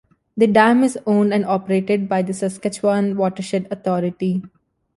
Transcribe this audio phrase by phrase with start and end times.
[0.35, 4.41] The dam is owned and operated by the Saskatchewan Watershed Authority.